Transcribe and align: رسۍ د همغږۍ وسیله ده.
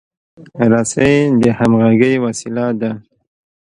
رسۍ 0.71 1.15
د 1.41 1.43
همغږۍ 1.59 2.15
وسیله 2.25 2.65
ده. 2.81 2.91